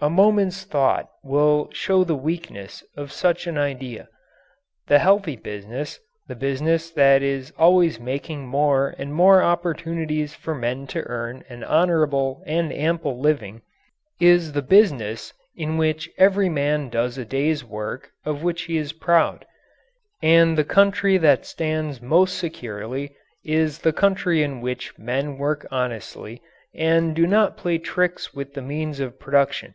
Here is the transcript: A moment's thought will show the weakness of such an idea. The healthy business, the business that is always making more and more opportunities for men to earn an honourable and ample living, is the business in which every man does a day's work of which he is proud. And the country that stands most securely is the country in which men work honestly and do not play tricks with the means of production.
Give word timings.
A 0.00 0.08
moment's 0.08 0.62
thought 0.62 1.08
will 1.24 1.70
show 1.72 2.04
the 2.04 2.14
weakness 2.14 2.84
of 2.96 3.10
such 3.10 3.48
an 3.48 3.58
idea. 3.58 4.06
The 4.86 5.00
healthy 5.00 5.34
business, 5.34 5.98
the 6.28 6.36
business 6.36 6.88
that 6.90 7.20
is 7.20 7.52
always 7.58 7.98
making 7.98 8.46
more 8.46 8.94
and 8.96 9.12
more 9.12 9.42
opportunities 9.42 10.34
for 10.36 10.54
men 10.54 10.86
to 10.94 11.02
earn 11.08 11.42
an 11.48 11.64
honourable 11.64 12.44
and 12.46 12.72
ample 12.72 13.18
living, 13.18 13.62
is 14.20 14.52
the 14.52 14.62
business 14.62 15.32
in 15.56 15.76
which 15.78 16.08
every 16.16 16.48
man 16.48 16.88
does 16.90 17.18
a 17.18 17.24
day's 17.24 17.64
work 17.64 18.12
of 18.24 18.44
which 18.44 18.62
he 18.66 18.76
is 18.76 18.92
proud. 18.92 19.46
And 20.22 20.56
the 20.56 20.62
country 20.62 21.18
that 21.18 21.44
stands 21.44 22.00
most 22.00 22.38
securely 22.38 23.16
is 23.44 23.80
the 23.80 23.92
country 23.92 24.44
in 24.44 24.60
which 24.60 24.96
men 24.96 25.38
work 25.38 25.66
honestly 25.72 26.40
and 26.72 27.16
do 27.16 27.26
not 27.26 27.56
play 27.56 27.78
tricks 27.78 28.32
with 28.32 28.54
the 28.54 28.62
means 28.62 29.00
of 29.00 29.18
production. 29.18 29.74